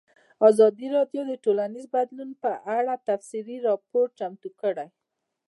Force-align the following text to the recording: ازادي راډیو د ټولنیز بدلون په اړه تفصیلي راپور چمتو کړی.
ازادي 0.49 0.87
راډیو 0.97 1.21
د 1.27 1.33
ټولنیز 1.43 1.85
بدلون 1.95 2.31
په 2.43 2.51
اړه 2.77 2.93
تفصیلي 3.09 3.57
راپور 3.67 4.05
چمتو 4.19 4.49
کړی. 4.61 4.87